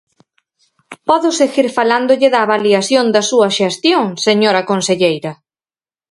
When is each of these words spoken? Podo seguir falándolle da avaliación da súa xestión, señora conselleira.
Podo 1.07 1.29
seguir 1.39 1.67
falándolle 1.77 2.27
da 2.33 2.39
avaliación 2.43 3.05
da 3.15 3.21
súa 3.29 3.49
xestión, 3.59 4.05
señora 4.25 4.67
conselleira. 4.71 5.31